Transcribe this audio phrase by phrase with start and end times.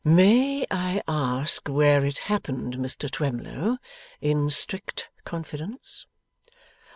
[0.03, 3.77] 'May I ask where it happened, Mr Twemlow?
[4.19, 6.07] In strict confidence?